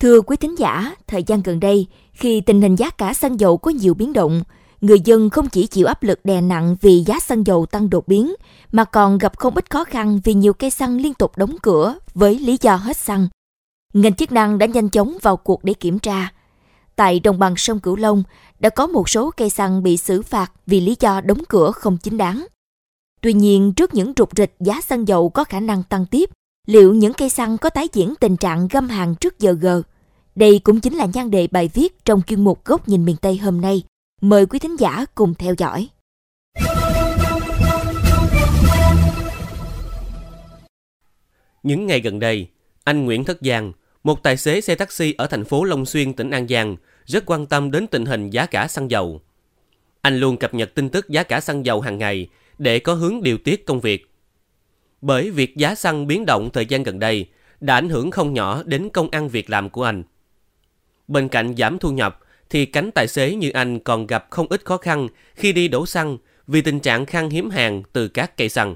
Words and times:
Thưa 0.00 0.20
quý 0.20 0.36
thính 0.36 0.58
giả, 0.58 0.94
thời 1.06 1.22
gian 1.22 1.42
gần 1.42 1.60
đây, 1.60 1.86
khi 2.12 2.40
tình 2.40 2.62
hình 2.62 2.76
giá 2.76 2.90
cả 2.90 3.14
xăng 3.14 3.40
dầu 3.40 3.56
có 3.56 3.70
nhiều 3.70 3.94
biến 3.94 4.12
động, 4.12 4.42
người 4.80 5.00
dân 5.00 5.30
không 5.30 5.48
chỉ 5.48 5.66
chịu 5.66 5.86
áp 5.86 6.02
lực 6.02 6.20
đè 6.24 6.40
nặng 6.40 6.76
vì 6.80 7.04
giá 7.06 7.20
xăng 7.20 7.46
dầu 7.46 7.66
tăng 7.66 7.90
đột 7.90 8.08
biến, 8.08 8.34
mà 8.72 8.84
còn 8.84 9.18
gặp 9.18 9.38
không 9.38 9.54
ít 9.54 9.70
khó 9.70 9.84
khăn 9.84 10.20
vì 10.24 10.34
nhiều 10.34 10.52
cây 10.52 10.70
xăng 10.70 11.00
liên 11.00 11.14
tục 11.14 11.32
đóng 11.36 11.56
cửa 11.62 11.98
với 12.14 12.38
lý 12.38 12.58
do 12.60 12.76
hết 12.76 12.96
xăng. 12.96 13.28
Ngành 13.94 14.14
chức 14.14 14.32
năng 14.32 14.58
đã 14.58 14.66
nhanh 14.66 14.88
chóng 14.88 15.18
vào 15.22 15.36
cuộc 15.36 15.64
để 15.64 15.74
kiểm 15.74 15.98
tra. 15.98 16.32
Tại 16.96 17.20
đồng 17.20 17.38
bằng 17.38 17.56
sông 17.56 17.80
Cửu 17.80 17.96
Long, 17.96 18.22
đã 18.58 18.68
có 18.68 18.86
một 18.86 19.08
số 19.08 19.30
cây 19.30 19.50
xăng 19.50 19.82
bị 19.82 19.96
xử 19.96 20.22
phạt 20.22 20.52
vì 20.66 20.80
lý 20.80 20.96
do 21.00 21.20
đóng 21.20 21.42
cửa 21.48 21.70
không 21.70 21.98
chính 21.98 22.16
đáng. 22.16 22.46
Tuy 23.20 23.32
nhiên, 23.32 23.72
trước 23.72 23.94
những 23.94 24.14
trục 24.14 24.36
rịch 24.36 24.54
giá 24.60 24.80
xăng 24.80 25.08
dầu 25.08 25.28
có 25.28 25.44
khả 25.44 25.60
năng 25.60 25.82
tăng 25.82 26.06
tiếp, 26.06 26.30
liệu 26.66 26.94
những 26.94 27.12
cây 27.12 27.28
xăng 27.28 27.58
có 27.58 27.70
tái 27.70 27.88
diễn 27.92 28.14
tình 28.20 28.36
trạng 28.36 28.68
găm 28.70 28.88
hàng 28.88 29.14
trước 29.14 29.38
giờ 29.38 29.52
g? 29.52 29.66
Đây 30.34 30.60
cũng 30.64 30.80
chính 30.80 30.94
là 30.94 31.06
nhan 31.14 31.30
đề 31.30 31.46
bài 31.46 31.70
viết 31.74 32.04
trong 32.04 32.22
chuyên 32.26 32.44
mục 32.44 32.64
Góc 32.64 32.88
nhìn 32.88 33.04
miền 33.04 33.16
Tây 33.16 33.36
hôm 33.36 33.60
nay. 33.60 33.82
Mời 34.20 34.46
quý 34.46 34.58
thính 34.58 34.76
giả 34.76 35.04
cùng 35.14 35.34
theo 35.34 35.54
dõi. 35.58 35.88
Những 41.62 41.86
ngày 41.86 42.00
gần 42.00 42.18
đây, 42.18 42.48
anh 42.84 43.04
Nguyễn 43.04 43.24
Thất 43.24 43.38
Giang, 43.40 43.72
một 44.04 44.22
tài 44.22 44.36
xế 44.36 44.60
xe 44.60 44.74
taxi 44.74 45.14
ở 45.18 45.26
thành 45.26 45.44
phố 45.44 45.64
Long 45.64 45.86
Xuyên, 45.86 46.12
tỉnh 46.12 46.30
An 46.30 46.48
Giang, 46.48 46.76
rất 47.04 47.26
quan 47.26 47.46
tâm 47.46 47.70
đến 47.70 47.86
tình 47.86 48.06
hình 48.06 48.30
giá 48.30 48.46
cả 48.46 48.68
xăng 48.68 48.90
dầu. 48.90 49.20
Anh 50.00 50.18
luôn 50.18 50.36
cập 50.36 50.54
nhật 50.54 50.74
tin 50.74 50.88
tức 50.88 51.08
giá 51.08 51.22
cả 51.22 51.40
xăng 51.40 51.66
dầu 51.66 51.80
hàng 51.80 51.98
ngày 51.98 52.28
để 52.58 52.78
có 52.78 52.94
hướng 52.94 53.22
điều 53.22 53.38
tiết 53.38 53.66
công 53.66 53.80
việc. 53.80 54.15
Bởi 55.06 55.30
việc 55.30 55.56
giá 55.56 55.74
xăng 55.74 56.06
biến 56.06 56.26
động 56.26 56.50
thời 56.52 56.66
gian 56.66 56.82
gần 56.82 56.98
đây 56.98 57.26
đã 57.60 57.74
ảnh 57.74 57.88
hưởng 57.88 58.10
không 58.10 58.34
nhỏ 58.34 58.62
đến 58.62 58.90
công 58.90 59.10
ăn 59.10 59.28
việc 59.28 59.50
làm 59.50 59.70
của 59.70 59.82
anh. 59.82 60.02
Bên 61.08 61.28
cạnh 61.28 61.54
giảm 61.56 61.78
thu 61.78 61.90
nhập, 61.90 62.20
thì 62.50 62.66
cánh 62.66 62.90
tài 62.90 63.08
xế 63.08 63.34
như 63.34 63.50
anh 63.50 63.80
còn 63.80 64.06
gặp 64.06 64.26
không 64.30 64.46
ít 64.50 64.64
khó 64.64 64.76
khăn 64.76 65.08
khi 65.34 65.52
đi 65.52 65.68
đổ 65.68 65.86
xăng 65.86 66.18
vì 66.46 66.62
tình 66.62 66.80
trạng 66.80 67.06
khan 67.06 67.30
hiếm 67.30 67.50
hàng 67.50 67.82
từ 67.92 68.08
các 68.08 68.36
cây 68.36 68.48
xăng. 68.48 68.74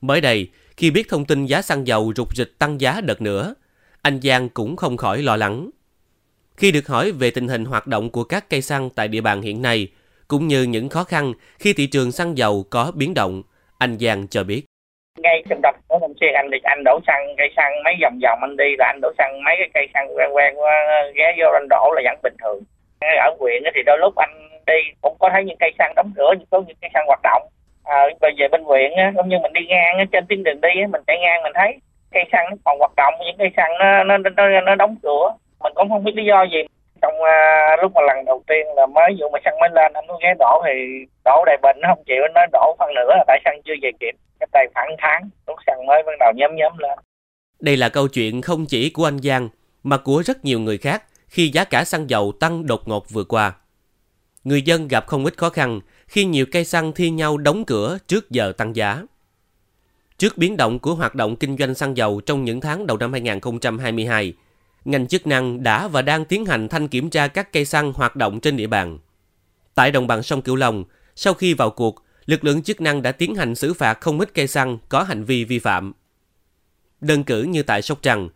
Mới 0.00 0.20
đây, 0.20 0.48
khi 0.76 0.90
biết 0.90 1.08
thông 1.08 1.24
tin 1.24 1.46
giá 1.46 1.62
xăng 1.62 1.86
dầu 1.86 2.12
rục 2.16 2.36
rịch 2.36 2.58
tăng 2.58 2.80
giá 2.80 3.00
đợt 3.00 3.20
nữa, 3.20 3.54
anh 4.02 4.20
Giang 4.22 4.48
cũng 4.48 4.76
không 4.76 4.96
khỏi 4.96 5.22
lo 5.22 5.36
lắng. 5.36 5.70
Khi 6.56 6.72
được 6.72 6.88
hỏi 6.88 7.12
về 7.12 7.30
tình 7.30 7.48
hình 7.48 7.64
hoạt 7.64 7.86
động 7.86 8.10
của 8.10 8.24
các 8.24 8.50
cây 8.50 8.62
xăng 8.62 8.90
tại 8.90 9.08
địa 9.08 9.20
bàn 9.20 9.42
hiện 9.42 9.62
nay, 9.62 9.88
cũng 10.28 10.48
như 10.48 10.62
những 10.62 10.88
khó 10.88 11.04
khăn 11.04 11.32
khi 11.58 11.72
thị 11.72 11.86
trường 11.86 12.12
xăng 12.12 12.38
dầu 12.38 12.66
có 12.70 12.90
biến 12.90 13.14
động, 13.14 13.42
anh 13.78 13.98
Giang 14.00 14.28
cho 14.28 14.44
biết. 14.44 14.66
Ngay 15.16 15.42
trong 15.48 15.60
đập 15.62 15.74
của 15.88 15.98
Long 16.00 16.14
xe 16.20 16.26
anh 16.34 16.48
thì 16.52 16.58
anh 16.62 16.84
đổ 16.84 17.00
xăng 17.06 17.34
cây 17.36 17.48
xăng 17.56 17.82
mấy 17.84 17.94
vòng 18.02 18.18
vòng 18.22 18.38
anh 18.40 18.56
đi 18.56 18.76
là 18.78 18.86
anh 18.86 19.00
đổ 19.02 19.12
xăng 19.18 19.42
mấy 19.44 19.54
cái 19.58 19.68
cây 19.74 19.86
xăng 19.94 20.16
quen 20.16 20.30
quen 20.32 20.54
ghé 21.14 21.34
vô 21.38 21.46
anh 21.52 21.66
đổ 21.70 21.92
là 21.94 22.02
vẫn 22.04 22.18
bình 22.22 22.36
thường. 22.42 22.60
Ở 23.00 23.30
huyện 23.38 23.62
thì 23.74 23.82
đôi 23.86 23.98
lúc 23.98 24.16
anh 24.16 24.48
đi 24.66 24.78
cũng 25.02 25.16
có 25.18 25.30
thấy 25.32 25.44
những 25.44 25.56
cây 25.60 25.72
xăng 25.78 25.92
đóng 25.96 26.10
cửa, 26.16 26.34
những 26.38 26.48
có 26.50 26.62
những 26.66 26.76
cây 26.80 26.90
xăng 26.94 27.06
hoạt 27.06 27.20
động. 27.22 27.42
À, 27.84 28.06
bây 28.20 28.32
bên 28.50 28.64
huyện 28.64 28.92
cũng 29.16 29.28
như 29.28 29.38
mình 29.38 29.52
đi 29.52 29.66
ngang 29.66 30.06
trên 30.12 30.26
tuyến 30.26 30.42
đường 30.42 30.60
đi 30.60 30.68
mình 30.90 31.02
chạy 31.06 31.18
ngang 31.18 31.42
mình 31.42 31.52
thấy 31.54 31.78
cây 32.12 32.24
xăng 32.32 32.46
nó 32.50 32.56
còn 32.64 32.78
hoạt 32.78 32.92
động 32.96 33.14
những 33.26 33.36
cây 33.38 33.50
xăng 33.56 33.70
nó 33.78 34.04
nó 34.04 34.30
nó, 34.36 34.60
nó 34.60 34.74
đóng 34.74 34.96
cửa 35.02 35.34
mình 35.60 35.72
cũng 35.74 35.88
không 35.88 36.04
biết 36.04 36.12
lý 36.14 36.24
do 36.24 36.42
gì 36.42 36.62
trong 37.02 37.14
uh, 37.14 37.82
lúc 37.82 37.92
mà 37.94 38.02
lần 38.02 38.24
đầu 38.24 38.42
tiên 38.46 38.66
là 38.76 38.86
mới 38.86 39.16
vụ 39.18 39.28
mà 39.28 39.38
xăng 39.44 39.58
mới 39.60 39.70
lên 39.72 39.92
anh 39.92 40.04
có 40.08 40.18
ghé 40.22 40.34
đổ 40.38 40.62
thì 40.66 40.72
đổ 41.24 41.44
đầy 41.46 41.56
bình 41.62 41.76
nó 41.80 41.88
không 41.88 42.04
chịu 42.06 42.22
nó 42.34 42.46
đổ 42.52 42.76
phần 42.78 42.94
nữa 42.94 43.10
là 43.16 43.24
tại 43.26 43.38
xăng 43.44 43.60
chưa 43.64 43.74
về 43.82 43.90
kịp 44.00 44.14
cái 44.40 44.48
tay 44.52 44.66
khoảng 44.74 44.96
tháng 44.98 45.30
lúc 45.46 45.58
xăng 45.66 45.86
mới 45.86 46.02
bắt 46.06 46.12
đầu 46.20 46.32
nhóm 46.36 46.56
nhóm 46.56 46.78
lên 46.78 46.98
đây 47.60 47.76
là 47.76 47.88
câu 47.88 48.08
chuyện 48.08 48.42
không 48.42 48.66
chỉ 48.66 48.90
của 48.90 49.04
anh 49.04 49.18
Giang 49.18 49.48
mà 49.82 49.98
của 49.98 50.22
rất 50.26 50.44
nhiều 50.44 50.60
người 50.60 50.78
khác 50.78 51.02
khi 51.28 51.48
giá 51.48 51.64
cả 51.64 51.84
xăng 51.84 52.10
dầu 52.10 52.32
tăng 52.40 52.66
đột 52.66 52.88
ngột 52.88 53.10
vừa 53.10 53.24
qua. 53.24 53.54
Người 54.44 54.62
dân 54.62 54.88
gặp 54.88 55.06
không 55.06 55.24
ít 55.24 55.38
khó 55.38 55.50
khăn 55.50 55.80
khi 56.06 56.24
nhiều 56.24 56.46
cây 56.52 56.64
xăng 56.64 56.92
thi 56.92 57.10
nhau 57.10 57.38
đóng 57.38 57.64
cửa 57.64 57.98
trước 58.06 58.30
giờ 58.30 58.52
tăng 58.56 58.76
giá. 58.76 59.02
Trước 60.18 60.38
biến 60.38 60.56
động 60.56 60.78
của 60.78 60.94
hoạt 60.94 61.14
động 61.14 61.36
kinh 61.36 61.56
doanh 61.56 61.74
xăng 61.74 61.96
dầu 61.96 62.20
trong 62.20 62.44
những 62.44 62.60
tháng 62.60 62.86
đầu 62.86 62.96
năm 62.96 63.12
2022, 63.12 64.34
ngành 64.84 65.06
chức 65.06 65.26
năng 65.26 65.62
đã 65.62 65.88
và 65.88 66.02
đang 66.02 66.24
tiến 66.24 66.46
hành 66.46 66.68
thanh 66.68 66.88
kiểm 66.88 67.10
tra 67.10 67.28
các 67.28 67.52
cây 67.52 67.64
xăng 67.64 67.92
hoạt 67.92 68.16
động 68.16 68.40
trên 68.40 68.56
địa 68.56 68.66
bàn. 68.66 68.98
Tại 69.74 69.90
đồng 69.90 70.06
bằng 70.06 70.22
sông 70.22 70.42
Cửu 70.42 70.56
Long, 70.56 70.84
sau 71.14 71.34
khi 71.34 71.54
vào 71.54 71.70
cuộc, 71.70 72.02
lực 72.26 72.44
lượng 72.44 72.62
chức 72.62 72.80
năng 72.80 73.02
đã 73.02 73.12
tiến 73.12 73.34
hành 73.34 73.54
xử 73.54 73.74
phạt 73.74 74.00
không 74.00 74.20
ít 74.20 74.34
cây 74.34 74.46
xăng 74.46 74.78
có 74.88 75.02
hành 75.02 75.24
vi 75.24 75.44
vi 75.44 75.58
phạm. 75.58 75.92
Đơn 77.00 77.24
cử 77.24 77.42
như 77.42 77.62
tại 77.62 77.82
Sóc 77.82 77.98
Trăng, 78.02 78.28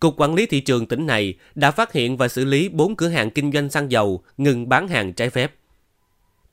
Cục 0.00 0.14
Quản 0.16 0.34
lý 0.34 0.46
Thị 0.46 0.60
trường 0.60 0.86
tỉnh 0.86 1.06
này 1.06 1.34
đã 1.54 1.70
phát 1.70 1.92
hiện 1.92 2.16
và 2.16 2.28
xử 2.28 2.44
lý 2.44 2.68
4 2.68 2.96
cửa 2.96 3.08
hàng 3.08 3.30
kinh 3.30 3.52
doanh 3.52 3.70
xăng 3.70 3.90
dầu 3.90 4.22
ngừng 4.36 4.68
bán 4.68 4.88
hàng 4.88 5.12
trái 5.12 5.30
phép. 5.30 5.54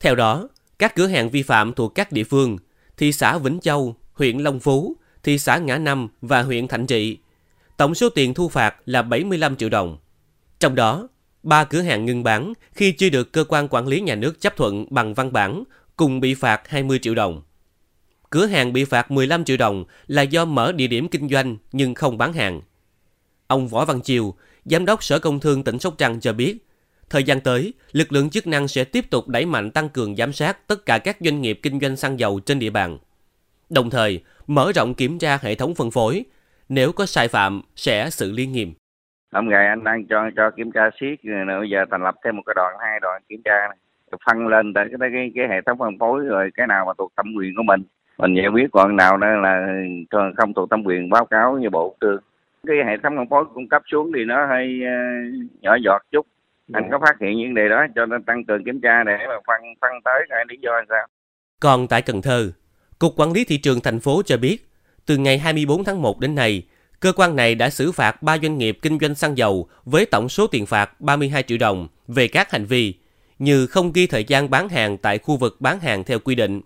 Theo 0.00 0.14
đó, 0.14 0.48
các 0.78 0.94
cửa 0.94 1.06
hàng 1.06 1.30
vi 1.30 1.42
phạm 1.42 1.72
thuộc 1.72 1.94
các 1.94 2.12
địa 2.12 2.24
phương, 2.24 2.58
thị 2.96 3.12
xã 3.12 3.38
Vĩnh 3.38 3.60
Châu, 3.60 3.96
huyện 4.12 4.38
Long 4.38 4.60
Phú, 4.60 4.96
thị 5.22 5.38
xã 5.38 5.58
Ngã 5.58 5.78
Năm 5.78 6.08
và 6.20 6.42
huyện 6.42 6.68
Thạnh 6.68 6.86
Trị. 6.86 7.18
Tổng 7.76 7.94
số 7.94 8.08
tiền 8.08 8.34
thu 8.34 8.48
phạt 8.48 8.76
là 8.86 9.02
75 9.02 9.56
triệu 9.56 9.68
đồng. 9.68 9.98
Trong 10.60 10.74
đó, 10.74 11.08
ba 11.42 11.64
cửa 11.64 11.80
hàng 11.80 12.06
ngừng 12.06 12.22
bán 12.22 12.52
khi 12.72 12.92
chưa 12.92 13.08
được 13.08 13.32
cơ 13.32 13.44
quan 13.48 13.68
quản 13.68 13.86
lý 13.86 14.00
nhà 14.00 14.14
nước 14.14 14.40
chấp 14.40 14.56
thuận 14.56 14.86
bằng 14.90 15.14
văn 15.14 15.32
bản 15.32 15.64
cùng 15.96 16.20
bị 16.20 16.34
phạt 16.34 16.68
20 16.68 16.98
triệu 16.98 17.14
đồng. 17.14 17.42
Cửa 18.30 18.46
hàng 18.46 18.72
bị 18.72 18.84
phạt 18.84 19.10
15 19.10 19.44
triệu 19.44 19.56
đồng 19.56 19.84
là 20.06 20.22
do 20.22 20.44
mở 20.44 20.72
địa 20.72 20.86
điểm 20.86 21.08
kinh 21.08 21.28
doanh 21.28 21.56
nhưng 21.72 21.94
không 21.94 22.18
bán 22.18 22.32
hàng. 22.32 22.60
Ông 23.46 23.68
Võ 23.68 23.84
Văn 23.84 24.00
Chiều, 24.00 24.34
Giám 24.64 24.84
đốc 24.84 25.02
Sở 25.02 25.18
Công 25.18 25.40
Thương 25.40 25.64
tỉnh 25.64 25.78
Sóc 25.78 25.94
Trăng 25.98 26.20
cho 26.20 26.32
biết, 26.32 26.56
thời 27.10 27.24
gian 27.24 27.40
tới, 27.40 27.74
lực 27.92 28.12
lượng 28.12 28.30
chức 28.30 28.46
năng 28.46 28.68
sẽ 28.68 28.84
tiếp 28.84 29.10
tục 29.10 29.28
đẩy 29.28 29.46
mạnh 29.46 29.70
tăng 29.70 29.88
cường 29.88 30.16
giám 30.16 30.32
sát 30.32 30.66
tất 30.66 30.86
cả 30.86 30.98
các 30.98 31.16
doanh 31.20 31.40
nghiệp 31.40 31.60
kinh 31.62 31.80
doanh 31.80 31.96
xăng 31.96 32.18
dầu 32.18 32.40
trên 32.40 32.58
địa 32.58 32.70
bàn. 32.70 32.98
Đồng 33.70 33.90
thời, 33.90 34.24
mở 34.46 34.72
rộng 34.74 34.94
kiểm 34.94 35.18
tra 35.18 35.38
hệ 35.42 35.54
thống 35.54 35.74
phân 35.74 35.90
phối. 35.90 36.24
Nếu 36.68 36.92
có 36.92 37.06
sai 37.06 37.28
phạm, 37.28 37.62
sẽ 37.76 38.10
xử 38.10 38.32
lý 38.32 38.46
nghiêm. 38.46 38.74
Hôm 39.32 39.48
ngày 39.48 39.66
anh 39.66 39.84
đang 39.84 40.06
cho 40.06 40.30
cho 40.36 40.50
kiểm 40.56 40.72
tra 40.72 40.90
siết, 41.00 41.22
rồi 41.22 41.58
bây 41.60 41.70
giờ 41.70 41.78
thành 41.90 42.02
lập 42.02 42.14
thêm 42.24 42.36
một 42.36 42.42
cái 42.46 42.54
đoàn, 42.56 42.74
hai 42.80 43.00
đoàn 43.00 43.22
kiểm 43.28 43.42
tra 43.44 43.68
này. 43.68 43.78
Phân 44.26 44.46
lên 44.46 44.74
tới 44.74 44.84
cái, 45.00 45.10
cái, 45.12 45.32
cái 45.34 45.48
hệ 45.48 45.60
thống 45.66 45.78
phân 45.78 45.98
phối 45.98 46.24
rồi 46.24 46.50
cái 46.54 46.66
nào 46.66 46.84
mà 46.84 46.92
thuộc 46.98 47.12
thẩm 47.16 47.34
quyền 47.36 47.54
của 47.56 47.62
mình. 47.62 47.82
Mình 48.18 48.34
giải 48.34 48.48
quyết 48.48 48.72
còn 48.72 48.96
nào 48.96 49.16
đó 49.16 49.26
là 49.30 49.66
không 50.36 50.54
thuộc 50.54 50.70
thẩm 50.70 50.84
quyền 50.84 51.10
báo 51.10 51.24
cáo 51.24 51.58
như 51.58 51.70
bộ 51.70 51.96
tư 52.00 52.18
cái 52.66 52.76
hệ 52.86 52.96
thống 53.02 53.16
phân 53.16 53.28
phối 53.28 53.44
cung 53.54 53.68
cấp 53.68 53.82
xuống 53.90 54.12
thì 54.14 54.24
nó 54.24 54.46
hơi 54.46 54.80
uh, 54.82 55.62
nhỏ 55.62 55.76
giọt 55.84 56.02
chút 56.12 56.26
anh 56.72 56.82
dạ. 56.82 56.88
có 56.90 56.98
phát 57.06 57.16
hiện 57.20 57.38
những 57.38 57.54
đề 57.54 57.68
đó 57.68 57.86
cho 57.94 58.06
nên 58.06 58.22
tăng 58.22 58.44
cường 58.44 58.64
kiểm 58.64 58.80
tra 58.80 59.04
để 59.04 59.16
mà 59.28 59.34
phân 59.46 59.60
phân 59.80 59.90
tới 60.04 60.26
cái 60.28 60.44
lý 60.48 60.56
do 60.62 60.70
là 60.72 60.84
sao 60.88 61.06
còn 61.60 61.86
tại 61.86 62.02
Cần 62.02 62.22
Thơ 62.22 62.50
Cục 62.98 63.14
Quản 63.16 63.32
lý 63.32 63.44
Thị 63.44 63.56
trường 63.56 63.80
thành 63.80 64.00
phố 64.00 64.22
cho 64.26 64.36
biết, 64.36 64.68
từ 65.06 65.16
ngày 65.16 65.38
24 65.38 65.84
tháng 65.84 66.02
1 66.02 66.20
đến 66.20 66.34
nay, 66.34 66.62
cơ 67.00 67.12
quan 67.16 67.36
này 67.36 67.54
đã 67.54 67.70
xử 67.70 67.92
phạt 67.92 68.22
3 68.22 68.38
doanh 68.38 68.58
nghiệp 68.58 68.78
kinh 68.82 68.98
doanh 68.98 69.14
xăng 69.14 69.38
dầu 69.38 69.68
với 69.84 70.06
tổng 70.06 70.28
số 70.28 70.46
tiền 70.46 70.66
phạt 70.66 71.00
32 71.00 71.42
triệu 71.42 71.58
đồng 71.58 71.88
về 72.08 72.28
các 72.28 72.50
hành 72.50 72.64
vi 72.64 72.94
như 73.38 73.66
không 73.66 73.92
ghi 73.92 74.06
thời 74.06 74.24
gian 74.24 74.50
bán 74.50 74.68
hàng 74.68 74.98
tại 74.98 75.18
khu 75.18 75.36
vực 75.36 75.60
bán 75.60 75.80
hàng 75.80 76.04
theo 76.04 76.18
quy 76.18 76.34
định, 76.34 76.60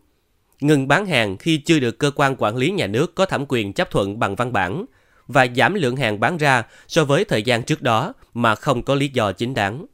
ngừng 0.60 0.88
bán 0.88 1.06
hàng 1.06 1.36
khi 1.36 1.58
chưa 1.58 1.78
được 1.78 1.98
cơ 1.98 2.10
quan 2.14 2.36
quản 2.38 2.56
lý 2.56 2.70
nhà 2.70 2.86
nước 2.86 3.14
có 3.14 3.26
thẩm 3.26 3.44
quyền 3.48 3.72
chấp 3.72 3.90
thuận 3.90 4.18
bằng 4.18 4.36
văn 4.36 4.52
bản 4.52 4.84
và 5.26 5.46
giảm 5.56 5.74
lượng 5.74 5.96
hàng 5.96 6.20
bán 6.20 6.36
ra 6.36 6.62
so 6.88 7.04
với 7.04 7.24
thời 7.24 7.42
gian 7.42 7.62
trước 7.62 7.82
đó 7.82 8.12
mà 8.34 8.54
không 8.54 8.82
có 8.82 8.94
lý 8.94 9.08
do 9.08 9.32
chính 9.32 9.54
đáng. 9.54 9.86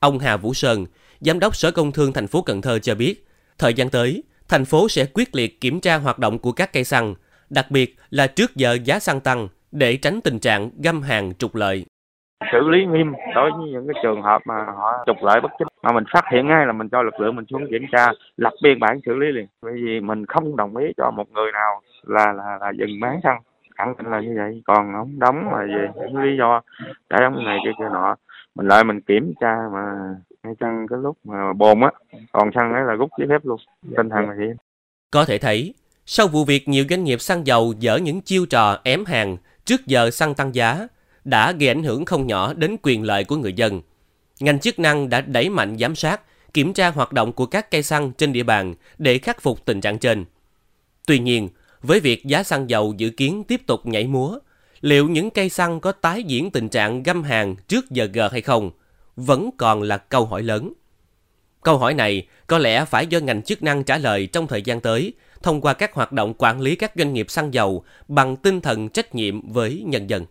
Ông 0.00 0.18
Hà 0.18 0.36
Vũ 0.36 0.54
Sơn, 0.54 0.86
Giám 1.20 1.38
đốc 1.38 1.56
Sở 1.56 1.70
Công 1.70 1.92
Thương 1.92 2.12
thành 2.12 2.26
phố 2.26 2.42
Cần 2.42 2.62
Thơ 2.62 2.78
cho 2.78 2.94
biết, 2.94 3.26
thời 3.58 3.74
gian 3.74 3.90
tới, 3.90 4.22
thành 4.48 4.64
phố 4.64 4.88
sẽ 4.88 5.06
quyết 5.12 5.34
liệt 5.34 5.60
kiểm 5.60 5.80
tra 5.80 5.96
hoạt 5.96 6.18
động 6.18 6.38
của 6.38 6.52
các 6.52 6.72
cây 6.72 6.84
xăng, 6.84 7.14
đặc 7.50 7.70
biệt 7.70 7.96
là 8.10 8.26
trước 8.26 8.56
giờ 8.56 8.78
giá 8.84 8.98
xăng 8.98 9.20
tăng 9.20 9.48
để 9.72 9.96
tránh 9.96 10.20
tình 10.20 10.38
trạng 10.38 10.70
găm 10.82 11.02
hàng 11.02 11.32
trục 11.38 11.54
lợi. 11.54 11.84
Xử 12.52 12.68
lý 12.68 12.86
nghiêm 12.86 13.12
đối 13.34 13.50
với 13.50 13.70
những 13.70 13.86
cái 13.86 14.02
trường 14.02 14.22
hợp 14.22 14.42
mà 14.44 14.54
họ 14.64 15.04
trục 15.06 15.16
lợi 15.22 15.40
bất 15.40 15.52
chính. 15.58 15.68
Mà 15.82 15.92
mình 15.92 16.04
phát 16.12 16.24
hiện 16.32 16.46
ngay 16.46 16.66
là 16.66 16.72
mình 16.72 16.88
cho 16.88 17.02
lực 17.02 17.20
lượng 17.20 17.36
mình 17.36 17.44
xuống 17.50 17.66
kiểm 17.70 17.82
tra, 17.92 18.12
lập 18.36 18.52
biên 18.62 18.80
bản 18.80 19.00
xử 19.06 19.14
lý 19.14 19.26
liền. 19.32 19.46
Bởi 19.62 19.72
vì 19.72 20.00
mình 20.00 20.26
không 20.26 20.56
đồng 20.56 20.76
ý 20.76 20.86
cho 20.96 21.10
một 21.10 21.30
người 21.30 21.52
nào 21.52 21.80
là 22.06 22.32
là 22.32 22.58
là 22.60 22.72
dừng 22.78 23.00
bán 23.00 23.20
xăng. 23.22 23.40
Khẳng 23.78 23.94
định 23.96 24.06
là 24.10 24.20
như 24.20 24.34
vậy. 24.36 24.62
Còn 24.66 24.94
ông 24.94 25.18
đóng 25.18 25.50
mà 25.52 25.58
về 25.58 25.88
những 25.96 26.22
lý 26.22 26.36
do 26.38 26.60
để 27.10 27.16
đóng 27.20 27.44
này 27.44 27.58
kia 27.64 27.72
kia 27.78 27.88
nọ. 27.92 28.16
Mình 28.54 28.68
lại 28.68 28.84
mình 28.84 29.00
kiểm 29.00 29.32
tra 29.40 29.56
mà 29.72 29.80
ngay 30.42 30.54
xăng 30.60 30.86
cái 30.90 30.98
lúc 31.02 31.16
mà 31.24 31.52
bồn 31.52 31.80
á, 31.80 31.90
còn 32.32 32.50
xăng 32.54 32.72
ấy 32.72 32.82
là 32.84 32.94
rút 32.94 33.10
giấy 33.18 33.28
phép 33.30 33.40
luôn. 33.44 33.60
Tinh 33.96 34.08
thần 34.10 34.28
là 34.28 34.34
vậy. 34.38 34.54
Có 35.10 35.24
thể 35.24 35.38
thấy, 35.38 35.74
sau 36.06 36.26
vụ 36.26 36.44
việc 36.44 36.68
nhiều 36.68 36.84
doanh 36.90 37.04
nghiệp 37.04 37.20
xăng 37.20 37.46
dầu 37.46 37.74
dở 37.78 37.96
những 37.96 38.20
chiêu 38.20 38.46
trò 38.50 38.78
ém 38.84 39.04
hàng 39.04 39.36
trước 39.64 39.86
giờ 39.86 40.10
xăng 40.10 40.34
tăng 40.34 40.54
giá 40.54 40.88
đã 41.28 41.52
gây 41.52 41.68
ảnh 41.68 41.82
hưởng 41.82 42.04
không 42.04 42.26
nhỏ 42.26 42.54
đến 42.54 42.76
quyền 42.82 43.02
lợi 43.02 43.24
của 43.24 43.36
người 43.36 43.52
dân. 43.52 43.80
Ngành 44.40 44.60
chức 44.60 44.78
năng 44.78 45.08
đã 45.08 45.20
đẩy 45.20 45.50
mạnh 45.50 45.76
giám 45.78 45.94
sát, 45.94 46.20
kiểm 46.52 46.72
tra 46.72 46.90
hoạt 46.90 47.12
động 47.12 47.32
của 47.32 47.46
các 47.46 47.70
cây 47.70 47.82
xăng 47.82 48.12
trên 48.12 48.32
địa 48.32 48.42
bàn 48.42 48.74
để 48.98 49.18
khắc 49.18 49.42
phục 49.42 49.64
tình 49.64 49.80
trạng 49.80 49.98
trên. 49.98 50.24
Tuy 51.06 51.18
nhiên, 51.18 51.48
với 51.82 52.00
việc 52.00 52.24
giá 52.24 52.42
xăng 52.42 52.70
dầu 52.70 52.94
dự 52.96 53.10
kiến 53.10 53.44
tiếp 53.44 53.66
tục 53.66 53.86
nhảy 53.86 54.06
múa, 54.06 54.38
liệu 54.80 55.08
những 55.08 55.30
cây 55.30 55.48
xăng 55.48 55.80
có 55.80 55.92
tái 55.92 56.22
diễn 56.22 56.50
tình 56.50 56.68
trạng 56.68 57.02
găm 57.02 57.22
hàng 57.22 57.56
trước 57.68 57.90
giờ 57.90 58.04
gờ 58.04 58.28
hay 58.28 58.40
không, 58.40 58.70
vẫn 59.16 59.50
còn 59.56 59.82
là 59.82 59.98
câu 59.98 60.26
hỏi 60.26 60.42
lớn. 60.42 60.72
Câu 61.62 61.78
hỏi 61.78 61.94
này 61.94 62.26
có 62.46 62.58
lẽ 62.58 62.84
phải 62.84 63.06
do 63.06 63.18
ngành 63.18 63.42
chức 63.42 63.62
năng 63.62 63.84
trả 63.84 63.98
lời 63.98 64.26
trong 64.26 64.46
thời 64.46 64.62
gian 64.62 64.80
tới 64.80 65.12
thông 65.42 65.60
qua 65.60 65.72
các 65.72 65.94
hoạt 65.94 66.12
động 66.12 66.34
quản 66.38 66.60
lý 66.60 66.76
các 66.76 66.92
doanh 66.96 67.12
nghiệp 67.12 67.30
xăng 67.30 67.54
dầu 67.54 67.84
bằng 68.08 68.36
tinh 68.36 68.60
thần 68.60 68.88
trách 68.88 69.14
nhiệm 69.14 69.52
với 69.52 69.82
nhân 69.86 70.10
dân. 70.10 70.26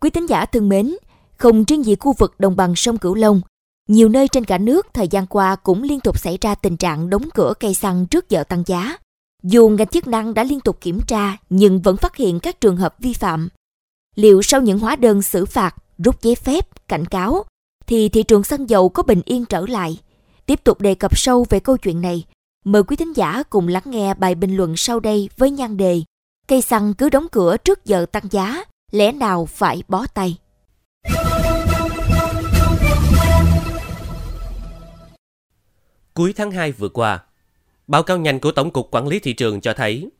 Quý 0.00 0.10
tín 0.10 0.26
giả 0.26 0.46
thân 0.46 0.68
mến, 0.68 0.96
không 1.36 1.64
riêng 1.64 1.84
gì 1.84 1.96
khu 2.00 2.12
vực 2.12 2.34
đồng 2.38 2.56
bằng 2.56 2.76
sông 2.76 2.98
Cửu 2.98 3.14
Long, 3.14 3.40
nhiều 3.88 4.08
nơi 4.08 4.28
trên 4.28 4.44
cả 4.44 4.58
nước 4.58 4.86
thời 4.94 5.08
gian 5.08 5.26
qua 5.26 5.56
cũng 5.56 5.82
liên 5.82 6.00
tục 6.00 6.18
xảy 6.18 6.38
ra 6.40 6.54
tình 6.54 6.76
trạng 6.76 7.10
đóng 7.10 7.28
cửa 7.34 7.52
cây 7.60 7.74
xăng 7.74 8.06
trước 8.06 8.28
giờ 8.28 8.44
tăng 8.44 8.62
giá. 8.66 8.96
Dù 9.42 9.68
ngành 9.68 9.86
chức 9.86 10.06
năng 10.06 10.34
đã 10.34 10.44
liên 10.44 10.60
tục 10.60 10.80
kiểm 10.80 11.00
tra 11.06 11.36
nhưng 11.50 11.82
vẫn 11.82 11.96
phát 11.96 12.16
hiện 12.16 12.40
các 12.40 12.60
trường 12.60 12.76
hợp 12.76 12.94
vi 12.98 13.12
phạm. 13.12 13.48
Liệu 14.14 14.42
sau 14.42 14.60
những 14.60 14.78
hóa 14.78 14.96
đơn 14.96 15.22
xử 15.22 15.46
phạt, 15.46 15.74
rút 15.98 16.22
giấy 16.22 16.34
phép, 16.34 16.88
cảnh 16.88 17.04
cáo, 17.04 17.44
thì 17.86 18.08
thị 18.08 18.22
trường 18.22 18.44
xăng 18.44 18.70
dầu 18.70 18.88
có 18.88 19.02
bình 19.02 19.22
yên 19.24 19.44
trở 19.44 19.66
lại? 19.68 20.00
Tiếp 20.46 20.64
tục 20.64 20.80
đề 20.80 20.94
cập 20.94 21.18
sâu 21.18 21.46
về 21.50 21.60
câu 21.60 21.76
chuyện 21.76 22.00
này, 22.00 22.24
mời 22.66 22.82
quý 22.82 22.96
thính 22.96 23.12
giả 23.16 23.42
cùng 23.50 23.68
lắng 23.68 23.82
nghe 23.86 24.14
bài 24.14 24.34
bình 24.34 24.56
luận 24.56 24.76
sau 24.76 25.00
đây 25.00 25.28
với 25.36 25.50
nhan 25.50 25.76
đề 25.76 26.02
Cây 26.48 26.62
xăng 26.62 26.94
cứ 26.94 27.08
đóng 27.08 27.26
cửa 27.32 27.56
trước 27.56 27.84
giờ 27.84 28.06
tăng 28.12 28.22
giá, 28.30 28.64
lẽ 28.92 29.12
nào 29.12 29.46
phải 29.46 29.82
bó 29.88 30.06
tay? 30.14 30.36
Cuối 36.14 36.32
tháng 36.36 36.50
2 36.50 36.72
vừa 36.72 36.88
qua, 36.88 37.24
báo 37.86 38.02
cáo 38.02 38.18
nhanh 38.18 38.40
của 38.40 38.52
Tổng 38.52 38.70
cục 38.70 38.88
Quản 38.90 39.08
lý 39.08 39.18
Thị 39.18 39.32
trường 39.32 39.60
cho 39.60 39.74
thấy, 39.74 40.10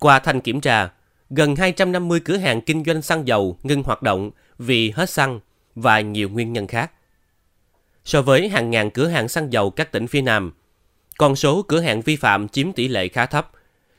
qua 0.00 0.18
thanh 0.18 0.40
kiểm 0.40 0.60
tra, 0.60 0.90
gần 1.30 1.56
250 1.56 2.20
cửa 2.20 2.36
hàng 2.36 2.60
kinh 2.60 2.84
doanh 2.84 3.02
xăng 3.02 3.28
dầu 3.28 3.58
ngưng 3.62 3.82
hoạt 3.82 4.02
động 4.02 4.30
vì 4.58 4.90
hết 4.90 5.10
xăng 5.10 5.40
và 5.74 6.00
nhiều 6.00 6.28
nguyên 6.28 6.52
nhân 6.52 6.66
khác. 6.66 6.92
So 8.04 8.22
với 8.22 8.48
hàng 8.48 8.70
ngàn 8.70 8.90
cửa 8.90 9.06
hàng 9.08 9.28
xăng 9.28 9.52
dầu 9.52 9.70
các 9.70 9.92
tỉnh 9.92 10.06
phía 10.06 10.22
Nam, 10.22 10.52
con 11.18 11.36
số 11.36 11.62
cửa 11.62 11.80
hàng 11.80 12.02
vi 12.02 12.16
phạm 12.16 12.48
chiếm 12.48 12.72
tỷ 12.72 12.88
lệ 12.88 13.08
khá 13.08 13.26
thấp, 13.26 13.50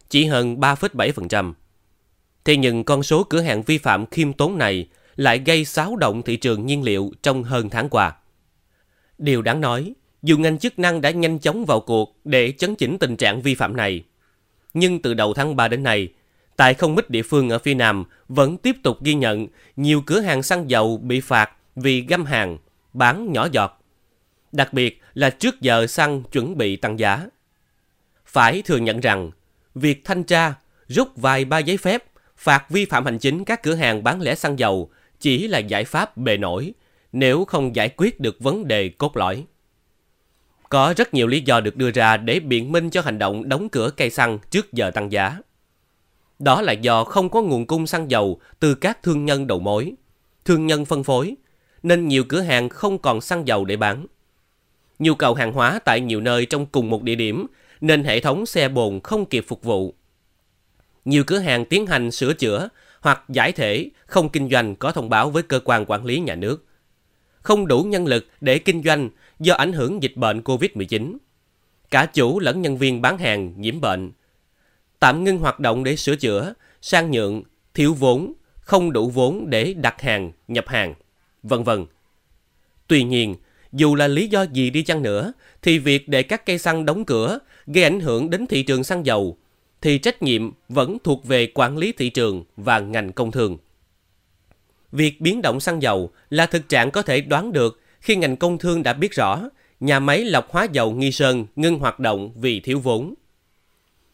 chỉ 0.09 0.25
hơn 0.25 0.55
3,7%. 0.59 1.53
Thế 2.45 2.57
nhưng 2.57 2.83
con 2.83 3.03
số 3.03 3.23
cửa 3.23 3.41
hàng 3.41 3.63
vi 3.63 3.77
phạm 3.77 4.05
khiêm 4.05 4.33
tốn 4.33 4.57
này 4.57 4.87
lại 5.15 5.41
gây 5.45 5.65
xáo 5.65 5.95
động 5.95 6.21
thị 6.21 6.35
trường 6.35 6.65
nhiên 6.65 6.83
liệu 6.83 7.11
trong 7.23 7.43
hơn 7.43 7.69
tháng 7.69 7.89
qua. 7.89 8.15
Điều 9.17 9.41
đáng 9.41 9.61
nói, 9.61 9.93
dù 10.21 10.37
ngành 10.37 10.59
chức 10.59 10.79
năng 10.79 11.01
đã 11.01 11.11
nhanh 11.11 11.39
chóng 11.39 11.65
vào 11.65 11.79
cuộc 11.79 12.19
để 12.23 12.51
chấn 12.51 12.75
chỉnh 12.75 12.97
tình 12.97 13.17
trạng 13.17 13.41
vi 13.41 13.55
phạm 13.55 13.77
này, 13.77 14.03
nhưng 14.73 15.01
từ 15.01 15.13
đầu 15.13 15.33
tháng 15.33 15.55
3 15.55 15.67
đến 15.67 15.83
nay, 15.83 16.07
tại 16.55 16.73
không 16.73 16.95
ít 16.95 17.09
địa 17.09 17.23
phương 17.23 17.49
ở 17.49 17.59
phía 17.59 17.73
Nam 17.73 18.03
vẫn 18.27 18.57
tiếp 18.57 18.75
tục 18.83 19.03
ghi 19.03 19.13
nhận 19.13 19.47
nhiều 19.75 20.01
cửa 20.05 20.19
hàng 20.19 20.43
xăng 20.43 20.69
dầu 20.69 20.97
bị 20.97 21.21
phạt 21.21 21.51
vì 21.75 22.01
găm 22.01 22.25
hàng, 22.25 22.57
bán 22.93 23.33
nhỏ 23.33 23.47
giọt. 23.51 23.78
Đặc 24.51 24.73
biệt 24.73 25.01
là 25.13 25.29
trước 25.29 25.61
giờ 25.61 25.87
xăng 25.87 26.23
chuẩn 26.23 26.57
bị 26.57 26.75
tăng 26.75 26.99
giá. 26.99 27.27
Phải 28.25 28.61
thừa 28.61 28.77
nhận 28.77 28.99
rằng, 28.99 29.31
việc 29.75 30.01
thanh 30.05 30.23
tra, 30.23 30.53
rút 30.87 31.17
vài 31.17 31.45
ba 31.45 31.59
giấy 31.59 31.77
phép, 31.77 32.03
phạt 32.37 32.69
vi 32.69 32.85
phạm 32.85 33.05
hành 33.05 33.19
chính 33.19 33.45
các 33.45 33.63
cửa 33.63 33.75
hàng 33.75 34.03
bán 34.03 34.21
lẻ 34.21 34.35
xăng 34.35 34.59
dầu 34.59 34.91
chỉ 35.19 35.47
là 35.47 35.59
giải 35.59 35.83
pháp 35.85 36.17
bề 36.17 36.37
nổi 36.37 36.73
nếu 37.11 37.45
không 37.45 37.75
giải 37.75 37.89
quyết 37.97 38.19
được 38.19 38.39
vấn 38.39 38.67
đề 38.67 38.89
cốt 38.89 39.17
lõi. 39.17 39.45
Có 40.69 40.93
rất 40.97 41.13
nhiều 41.13 41.27
lý 41.27 41.41
do 41.41 41.61
được 41.61 41.75
đưa 41.75 41.91
ra 41.91 42.17
để 42.17 42.39
biện 42.39 42.71
minh 42.71 42.89
cho 42.89 43.01
hành 43.01 43.19
động 43.19 43.49
đóng 43.49 43.69
cửa 43.69 43.89
cây 43.97 44.09
xăng 44.09 44.39
trước 44.49 44.73
giờ 44.73 44.91
tăng 44.91 45.11
giá. 45.11 45.37
Đó 46.39 46.61
là 46.61 46.73
do 46.73 47.03
không 47.03 47.29
có 47.29 47.41
nguồn 47.41 47.65
cung 47.65 47.87
xăng 47.87 48.11
dầu 48.11 48.39
từ 48.59 48.75
các 48.75 49.03
thương 49.03 49.25
nhân 49.25 49.47
đầu 49.47 49.59
mối, 49.59 49.93
thương 50.45 50.67
nhân 50.67 50.85
phân 50.85 51.03
phối, 51.03 51.35
nên 51.83 52.07
nhiều 52.07 52.23
cửa 52.23 52.41
hàng 52.41 52.69
không 52.69 52.97
còn 52.97 53.21
xăng 53.21 53.47
dầu 53.47 53.65
để 53.65 53.77
bán. 53.77 54.05
Nhu 54.99 55.15
cầu 55.15 55.33
hàng 55.33 55.53
hóa 55.53 55.79
tại 55.85 56.01
nhiều 56.01 56.21
nơi 56.21 56.45
trong 56.45 56.65
cùng 56.65 56.89
một 56.89 57.03
địa 57.03 57.15
điểm 57.15 57.47
nên 57.81 58.03
hệ 58.03 58.19
thống 58.19 58.45
xe 58.45 58.69
bồn 58.69 58.99
không 59.03 59.25
kịp 59.25 59.45
phục 59.47 59.63
vụ. 59.63 59.93
Nhiều 61.05 61.23
cửa 61.27 61.39
hàng 61.39 61.65
tiến 61.65 61.85
hành 61.85 62.11
sửa 62.11 62.33
chữa 62.33 62.69
hoặc 63.01 63.23
giải 63.29 63.51
thể 63.51 63.89
không 64.05 64.29
kinh 64.29 64.49
doanh 64.49 64.75
có 64.75 64.91
thông 64.91 65.09
báo 65.09 65.29
với 65.29 65.43
cơ 65.43 65.59
quan 65.65 65.85
quản 65.87 66.05
lý 66.05 66.19
nhà 66.19 66.35
nước. 66.35 66.65
Không 67.41 67.67
đủ 67.67 67.83
nhân 67.83 68.05
lực 68.05 68.27
để 68.41 68.59
kinh 68.59 68.83
doanh 68.83 69.09
do 69.39 69.53
ảnh 69.53 69.73
hưởng 69.73 70.03
dịch 70.03 70.15
bệnh 70.17 70.41
COVID-19. 70.41 71.17
Cả 71.91 72.05
chủ 72.05 72.39
lẫn 72.39 72.61
nhân 72.61 72.77
viên 72.77 73.01
bán 73.01 73.17
hàng 73.17 73.53
nhiễm 73.57 73.81
bệnh. 73.81 74.11
Tạm 74.99 75.23
ngưng 75.23 75.37
hoạt 75.37 75.59
động 75.59 75.83
để 75.83 75.95
sửa 75.95 76.15
chữa, 76.15 76.53
sang 76.81 77.11
nhượng, 77.11 77.43
thiếu 77.73 77.93
vốn, 77.93 78.33
không 78.59 78.93
đủ 78.93 79.09
vốn 79.09 79.49
để 79.49 79.73
đặt 79.73 80.01
hàng, 80.01 80.31
nhập 80.47 80.67
hàng, 80.67 80.93
vân 81.43 81.63
vân. 81.63 81.85
Tuy 82.87 83.03
nhiên, 83.03 83.35
dù 83.73 83.95
là 83.95 84.07
lý 84.07 84.27
do 84.27 84.41
gì 84.41 84.69
đi 84.69 84.83
chăng 84.83 85.01
nữa, 85.01 85.33
thì 85.61 85.79
việc 85.79 86.07
để 86.09 86.23
các 86.23 86.45
cây 86.45 86.57
xăng 86.57 86.85
đóng 86.85 87.05
cửa 87.05 87.39
gây 87.67 87.83
ảnh 87.83 87.99
hưởng 87.99 88.29
đến 88.29 88.47
thị 88.47 88.63
trường 88.63 88.83
xăng 88.83 89.05
dầu, 89.05 89.37
thì 89.81 89.97
trách 89.97 90.21
nhiệm 90.21 90.51
vẫn 90.69 90.97
thuộc 91.03 91.25
về 91.25 91.47
quản 91.53 91.77
lý 91.77 91.91
thị 91.91 92.09
trường 92.09 92.43
và 92.57 92.79
ngành 92.79 93.11
công 93.11 93.31
thương. 93.31 93.57
Việc 94.91 95.21
biến 95.21 95.41
động 95.41 95.59
xăng 95.59 95.81
dầu 95.81 96.11
là 96.29 96.45
thực 96.45 96.69
trạng 96.69 96.91
có 96.91 97.01
thể 97.01 97.21
đoán 97.21 97.53
được 97.53 97.81
khi 98.01 98.15
ngành 98.15 98.37
công 98.37 98.57
thương 98.57 98.83
đã 98.83 98.93
biết 98.93 99.13
rõ 99.13 99.41
nhà 99.79 99.99
máy 99.99 100.23
lọc 100.25 100.51
hóa 100.51 100.67
dầu 100.71 100.91
Nghi 100.91 101.11
Sơn 101.11 101.45
ngưng 101.55 101.79
hoạt 101.79 101.99
động 101.99 102.31
vì 102.35 102.59
thiếu 102.59 102.79
vốn. 102.79 103.13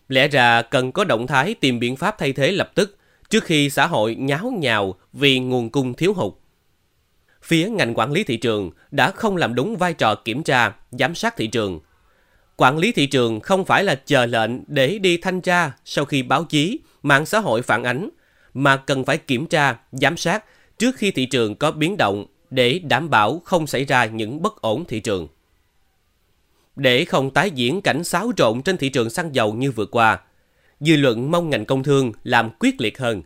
Lẽ 0.08 0.28
ra 0.28 0.62
cần 0.62 0.92
có 0.92 1.04
động 1.04 1.28
thái 1.28 1.54
tìm 1.54 1.80
biện 1.80 1.96
pháp 1.96 2.16
thay 2.18 2.34
thế 2.34 2.52
lập 2.52 2.72
tức 2.76 2.98
trước 3.30 3.44
khi 3.44 3.70
xã 3.70 3.88
hội 3.88 4.16
nháo 4.16 4.54
nhào 4.60 4.96
vì 5.14 5.40
nguồn 5.40 5.70
cung 5.70 5.94
thiếu 5.94 6.14
hụt. 6.14 6.34
Phía 7.46 7.70
ngành 7.70 7.94
quản 7.96 8.12
lý 8.12 8.24
thị 8.24 8.38
trường 8.38 8.72
đã 8.92 9.12
không 9.12 9.38
làm 9.38 9.56
đúng 9.56 9.78
vai 9.78 9.94
trò 9.94 10.16
kiểm 10.16 10.44
tra, 10.44 10.74
giám 10.92 11.16
sát 11.16 11.38
thị 11.38 11.48
trường. 11.48 11.80
Quản 12.58 12.78
lý 12.78 12.92
thị 12.92 13.06
trường 13.06 13.40
không 13.40 13.66
phải 13.66 13.84
là 13.84 13.96
chờ 13.96 14.26
lệnh 14.26 14.52
để 14.68 15.00
đi 15.00 15.18
thanh 15.18 15.42
tra 15.42 15.72
sau 15.86 16.06
khi 16.06 16.24
báo 16.24 16.44
chí, 16.44 16.80
mạng 17.04 17.26
xã 17.26 17.40
hội 17.40 17.62
phản 17.62 17.84
ánh, 17.84 18.10
mà 18.54 18.78
cần 18.78 19.06
phải 19.06 19.18
kiểm 19.18 19.46
tra, 19.46 19.78
giám 19.92 20.18
sát 20.18 20.46
trước 20.78 20.96
khi 20.96 21.12
thị 21.12 21.26
trường 21.26 21.56
có 21.56 21.72
biến 21.72 21.98
động 21.98 22.26
để 22.50 22.80
đảm 22.80 23.10
bảo 23.10 23.42
không 23.46 23.68
xảy 23.68 23.86
ra 23.86 24.06
những 24.06 24.42
bất 24.42 24.62
ổn 24.62 24.86
thị 24.88 25.00
trường. 25.00 25.28
Để 26.76 27.06
không 27.06 27.32
tái 27.32 27.52
diễn 27.52 27.82
cảnh 27.82 28.04
xáo 28.04 28.32
trộn 28.38 28.62
trên 28.62 28.78
thị 28.78 28.90
trường 28.90 29.10
xăng 29.10 29.36
dầu 29.36 29.54
như 29.54 29.72
vừa 29.72 29.86
qua, 29.86 30.20
dư 30.80 30.96
luận 30.96 31.32
mong 31.32 31.50
ngành 31.50 31.66
công 31.66 31.84
thương 31.84 32.12
làm 32.24 32.50
quyết 32.60 32.82
liệt 32.82 33.00
hơn. 33.00 33.22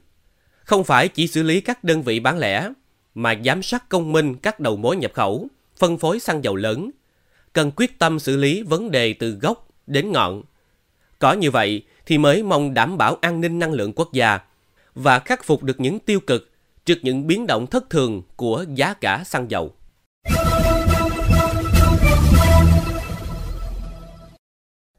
Không 0.63 0.83
phải 0.83 1.07
chỉ 1.07 1.27
xử 1.27 1.43
lý 1.43 1.62
các 1.62 1.84
đơn 1.84 2.01
vị 2.01 2.20
bán 2.20 2.38
lẻ, 2.38 2.70
mà 3.19 3.35
giám 3.45 3.63
sát 3.63 3.89
công 3.89 4.11
minh 4.11 4.35
các 4.35 4.59
đầu 4.59 4.77
mối 4.77 4.95
nhập 4.95 5.11
khẩu, 5.13 5.47
phân 5.77 5.97
phối 5.97 6.19
xăng 6.19 6.43
dầu 6.43 6.55
lớn, 6.55 6.91
cần 7.53 7.71
quyết 7.75 7.99
tâm 7.99 8.19
xử 8.19 8.38
lý 8.38 8.61
vấn 8.61 8.91
đề 8.91 9.13
từ 9.13 9.31
gốc 9.31 9.67
đến 9.88 10.11
ngọn. 10.11 10.43
Có 11.19 11.33
như 11.33 11.51
vậy 11.51 11.83
thì 12.05 12.17
mới 12.17 12.43
mong 12.43 12.73
đảm 12.73 12.97
bảo 12.97 13.17
an 13.21 13.41
ninh 13.41 13.59
năng 13.59 13.73
lượng 13.73 13.93
quốc 13.95 14.13
gia 14.13 14.39
và 14.95 15.19
khắc 15.19 15.43
phục 15.43 15.63
được 15.63 15.79
những 15.79 15.99
tiêu 15.99 16.19
cực 16.19 16.49
trước 16.85 16.97
những 17.01 17.27
biến 17.27 17.47
động 17.47 17.67
thất 17.67 17.89
thường 17.89 18.21
của 18.35 18.65
giá 18.75 18.93
cả 18.93 19.23
xăng 19.25 19.51
dầu. 19.51 19.73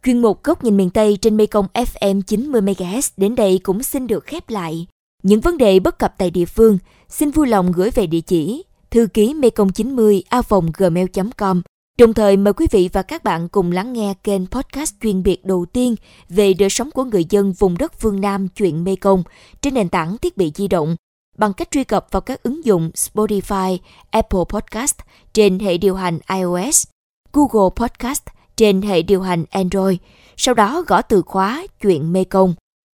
Chuyên 0.04 0.18
mục 0.18 0.42
Góc 0.42 0.64
nhìn 0.64 0.76
miền 0.76 0.90
Tây 0.90 1.18
trên 1.20 1.36
Mekong 1.36 1.66
FM 1.74 2.22
90MHz 2.22 3.10
đến 3.16 3.34
đây 3.34 3.60
cũng 3.62 3.82
xin 3.82 4.06
được 4.06 4.24
khép 4.24 4.50
lại. 4.50 4.86
Những 5.22 5.40
vấn 5.40 5.58
đề 5.58 5.80
bất 5.80 5.98
cập 5.98 6.14
tại 6.18 6.30
địa 6.30 6.44
phương, 6.44 6.78
xin 7.08 7.30
vui 7.30 7.48
lòng 7.48 7.72
gửi 7.72 7.90
về 7.90 8.06
địa 8.06 8.20
chỉ 8.20 8.64
thư 8.90 9.06
ký 9.14 9.34
mekong 9.34 9.72
90 9.72 10.22
a 10.28 10.42
gmail.com. 10.76 11.62
Đồng 11.98 12.14
thời 12.14 12.36
mời 12.36 12.52
quý 12.52 12.66
vị 12.70 12.90
và 12.92 13.02
các 13.02 13.24
bạn 13.24 13.48
cùng 13.48 13.72
lắng 13.72 13.92
nghe 13.92 14.14
kênh 14.24 14.46
podcast 14.46 14.94
chuyên 15.02 15.22
biệt 15.22 15.44
đầu 15.44 15.66
tiên 15.72 15.94
về 16.28 16.54
đời 16.54 16.70
sống 16.70 16.90
của 16.90 17.04
người 17.04 17.24
dân 17.30 17.52
vùng 17.52 17.78
đất 17.78 17.92
phương 18.00 18.20
Nam 18.20 18.48
chuyện 18.48 18.84
Mekong 18.84 19.22
trên 19.62 19.74
nền 19.74 19.88
tảng 19.88 20.18
thiết 20.18 20.36
bị 20.36 20.52
di 20.54 20.68
động 20.68 20.96
bằng 21.38 21.52
cách 21.52 21.70
truy 21.70 21.84
cập 21.84 22.06
vào 22.10 22.20
các 22.20 22.42
ứng 22.42 22.64
dụng 22.64 22.90
Spotify, 22.94 23.78
Apple 24.10 24.40
Podcast 24.48 24.94
trên 25.32 25.58
hệ 25.58 25.78
điều 25.78 25.94
hành 25.94 26.18
iOS, 26.36 26.86
Google 27.32 27.70
Podcast 27.76 28.22
trên 28.56 28.82
hệ 28.82 29.02
điều 29.02 29.22
hành 29.22 29.44
Android, 29.50 29.98
sau 30.36 30.54
đó 30.54 30.84
gõ 30.86 31.02
từ 31.02 31.22
khóa 31.22 31.66
chuyện 31.80 32.12
mekong 32.12 32.54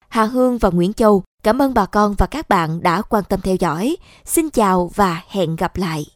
Hà 0.09 0.23
Hương 0.23 0.57
và 0.57 0.69
Nguyễn 0.69 0.93
Châu 0.93 1.23
cảm 1.45 1.61
ơn 1.61 1.73
bà 1.73 1.85
con 1.85 2.15
và 2.17 2.25
các 2.25 2.49
bạn 2.49 2.83
đã 2.83 3.01
quan 3.01 3.23
tâm 3.29 3.41
theo 3.41 3.55
dõi. 3.55 3.97
Xin 4.25 4.49
chào 4.49 4.91
và 4.95 5.21
hẹn 5.29 5.55
gặp 5.55 5.77
lại. 5.77 6.14